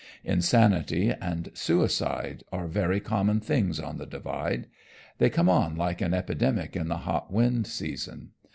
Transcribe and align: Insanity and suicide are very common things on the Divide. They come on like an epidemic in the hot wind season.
Insanity 0.23 1.11
and 1.11 1.51
suicide 1.53 2.43
are 2.51 2.65
very 2.65 2.99
common 2.99 3.39
things 3.39 3.79
on 3.79 3.99
the 3.99 4.07
Divide. 4.07 4.65
They 5.19 5.29
come 5.29 5.47
on 5.47 5.75
like 5.75 6.01
an 6.01 6.15
epidemic 6.15 6.75
in 6.75 6.87
the 6.87 6.97
hot 7.05 7.31
wind 7.31 7.67
season. 7.67 8.31